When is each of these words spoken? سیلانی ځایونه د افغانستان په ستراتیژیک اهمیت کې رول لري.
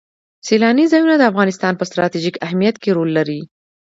سیلانی 0.47 0.85
ځایونه 0.91 1.15
د 1.17 1.23
افغانستان 1.31 1.73
په 1.77 1.83
ستراتیژیک 1.89 2.35
اهمیت 2.45 2.75
کې 2.83 2.89
رول 2.97 3.09
لري. 3.17 3.41